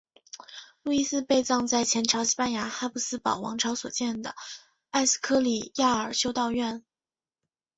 [0.81, 4.33] 路易斯被葬在前朝西班牙哈布斯堡王朝所建的
[4.89, 6.83] 埃斯科里亚尔修道院。